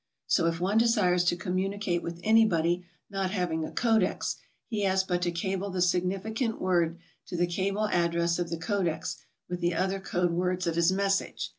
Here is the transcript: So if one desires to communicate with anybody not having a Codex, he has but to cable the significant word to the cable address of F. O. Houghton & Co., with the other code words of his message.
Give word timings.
So 0.25 0.47
if 0.47 0.59
one 0.59 0.79
desires 0.79 1.23
to 1.25 1.35
communicate 1.35 2.01
with 2.01 2.19
anybody 2.23 2.83
not 3.11 3.29
having 3.29 3.63
a 3.63 3.71
Codex, 3.71 4.37
he 4.65 4.81
has 4.81 5.03
but 5.03 5.21
to 5.21 5.31
cable 5.31 5.69
the 5.69 5.79
significant 5.79 6.59
word 6.59 6.97
to 7.27 7.37
the 7.37 7.45
cable 7.45 7.87
address 7.87 8.39
of 8.39 8.47
F. 8.47 8.53
O. 8.71 8.77
Houghton 8.77 8.87
& 8.99 8.99
Co., 8.99 9.07
with 9.47 9.61
the 9.61 9.75
other 9.75 9.99
code 9.99 10.31
words 10.31 10.65
of 10.65 10.75
his 10.75 10.91
message. 10.91 11.49